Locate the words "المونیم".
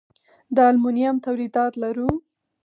0.69-1.15